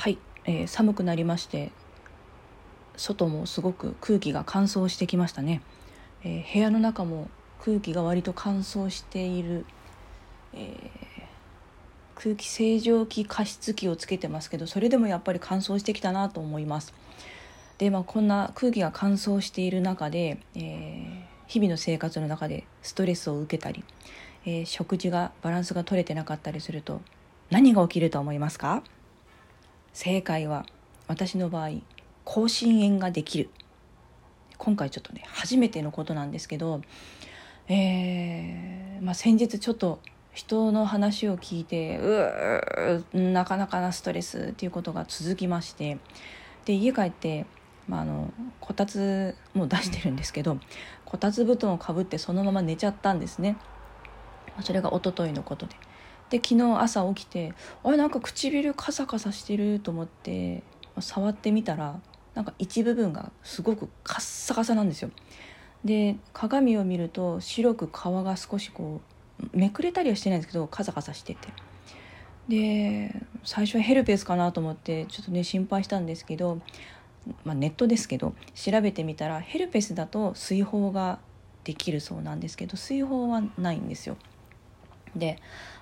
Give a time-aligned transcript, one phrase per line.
[0.00, 0.16] はい、
[0.46, 1.72] えー、寒くなりまして
[2.96, 5.60] 外もすごく空気が乾燥してきましたね、
[6.24, 7.28] えー、部屋の中も
[7.62, 9.66] 空気が割と乾燥している、
[10.54, 10.90] えー、
[12.14, 16.94] 空気清浄機加湿器をつけてますけどそれでもやっぱり乾燥してきたなと思います。
[17.76, 23.84] でまあこんな空気が乾燥している中で、え日々の生活の中でストレスを受けたり、
[24.46, 27.02] え食事がバランスが取れてなかったりすると
[27.50, 28.82] 何が起きると思いますか？
[29.92, 30.66] 正解は
[31.08, 31.70] 私の場合
[32.24, 33.50] 口唇炎ができる。
[34.58, 36.82] 今回ちょっとね初めてのことなんですけど、
[37.66, 40.00] えーまあ、先日ちょっと
[40.32, 45.98] 人の話を聞いてうーなかなかなストレスっていうことが続きまして
[46.66, 47.46] で家帰って、
[47.88, 50.58] まあ、あのこたつも出してるんですけど
[51.06, 53.56] こたつ布団をかぶってそのまま寝ちゃったんですね。
[54.62, 55.74] それが一昨日のことで。
[56.30, 60.62] で昨日朝起きてあれなんか唇カサカサしてると思って
[61.00, 62.00] 触ってみたら
[62.34, 65.10] なんか一部分がすごくカッサカサなんですよ。
[65.84, 69.00] で鏡を見ると白く皮が少しこ
[69.40, 71.48] うめくれたりはしてないんですけどカサカサしてて。
[72.48, 76.60] で最初はヘルペスかなと思ってちょっとね心配したんですけど、
[77.44, 81.20] まあ、ネットですけど調べてみたらヘルペスだと水疱が
[81.62, 84.16] できるそうなんですけど水疱はないんですよ。
[85.16, 85.38] で、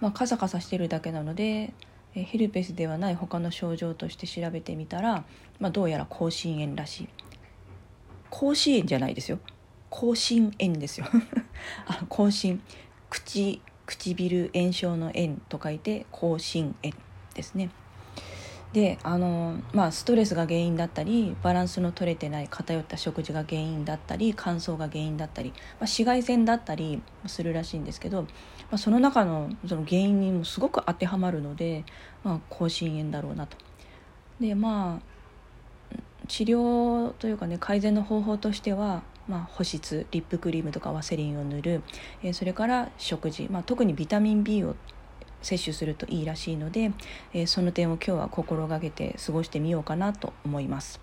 [0.00, 1.72] まあ、カサカサしてるだけなので
[2.12, 5.24] ヘルペスではない他の症状として調べてみたら、
[5.58, 7.08] まあ、どうやら口唇炎らしい。
[8.30, 9.38] 口唇炎じゃないですよ。
[9.90, 11.06] 口唇炎ですよ。
[11.86, 12.60] あ口唇
[13.10, 16.94] 口唇炎症の炎と書いて口唇炎
[17.34, 17.70] ですね。
[18.72, 28.28] であのまあストレスが原因だったりバランスの取れてない偏った食事が原因だったり乾燥が原因だったり、まあ、紫外線だったりするらしいんですけど、ま
[28.72, 31.84] あ、その中のその原因にもすごく当てはまるので、
[32.24, 33.58] まあ、口唇炎だろうなと。
[34.40, 35.12] でまあ
[36.28, 41.82] 治療というかね改善の方法としては、まあ、保湿リップクリームとかワセリンを塗る、
[42.22, 44.76] えー、それから食事、まあ、特にビタミン B を
[45.42, 46.92] 摂取するといいらしいので、
[47.32, 51.00] えー、その点を今日は心がけて過ごしてみようかなと思います。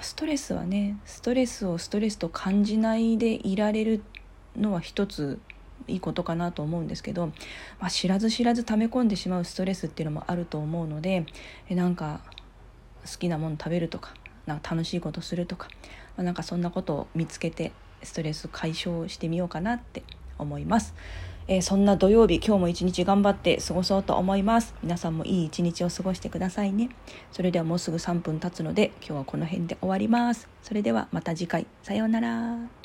[0.00, 4.02] ストレスはねストレスをストレスと感じないでいられる
[4.56, 5.40] のは一つ
[5.88, 7.28] いいことかなと思うんですけど、
[7.80, 11.26] まあ、知らず知らず溜め込んでしまうストレスっていうのもあると思うので
[11.68, 12.20] えなんか
[13.10, 14.14] 好きなもの食べるとか
[14.46, 15.68] なんか楽しいことするとか、
[16.16, 20.02] まあ、なんかそんなことを見つけてストレス解消してみようかなって
[20.38, 20.94] 思います。
[21.50, 24.74] えー、そんな土曜日今日も一日頑張って過ごそうと思います。
[24.82, 26.90] 皆さんもいい一日を過ごしてくださいね。
[27.32, 30.46] それではもうすぐ3分経つので今日はこの辺で終わります。
[30.62, 31.66] それではまた次回。
[31.82, 32.77] さようなら。